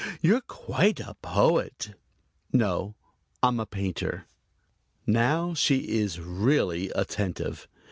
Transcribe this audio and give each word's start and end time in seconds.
You're 0.19 0.41
quite 0.41 0.99
a 0.99 1.13
poet." 1.21 1.91
"No; 2.51 2.95
I'm 3.43 3.59
a 3.59 3.67
painter." 3.67 4.25
Now 5.05 5.53
she 5.53 5.91
is 5.99 6.19
really 6.19 6.89
attentive. 6.95 7.67